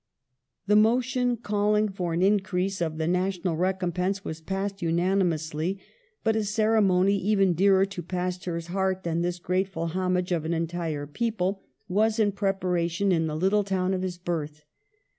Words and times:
The 0.65 0.75
motion 0.75 1.37
calling 1.37 1.87
for 1.87 2.11
an 2.11 2.23
increase 2.23 2.81
of 2.81 2.97
the 2.97 3.07
na 3.07 3.27
tional 3.27 3.55
recompense 3.55 4.25
was 4.25 4.41
passed 4.41 4.81
unanimously, 4.81 5.79
but 6.23 6.35
a 6.35 6.43
ceremony 6.43 7.19
even 7.19 7.53
dearer 7.53 7.85
to 7.85 8.01
Pasteur's 8.01 8.65
heart 8.73 9.03
than 9.03 9.21
this 9.21 9.37
grateful 9.37 9.89
homage 9.89 10.31
of 10.31 10.43
an 10.43 10.55
entire 10.55 11.05
people 11.05 11.61
was 11.87 12.17
156 12.17 12.17
PASTEUR 12.17 12.25
in 12.25 12.31
preparation 12.31 13.11
in 13.11 13.27
the 13.27 13.35
little 13.37 13.63
town 13.63 13.93
of 13.93 14.01
his 14.01 14.17
birth. 14.17 14.63